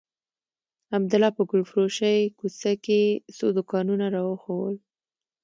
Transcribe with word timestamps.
عبدالله 0.95 1.31
په 1.37 1.43
ګلفروشۍ 1.49 2.19
کوڅه 2.37 2.71
کښې 2.83 3.01
څو 3.37 3.45
دوکانونه 3.57 4.05
راوښوول. 4.15 4.75